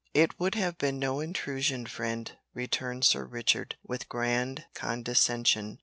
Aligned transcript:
"It 0.15 0.39
would 0.39 0.55
have 0.55 0.79
been 0.79 0.97
no 0.97 1.19
intrusion, 1.19 1.85
friend," 1.85 2.31
returned 2.55 3.03
Sir 3.05 3.23
Richard, 3.23 3.75
with 3.85 4.09
grand 4.09 4.65
condescension. 4.73 5.77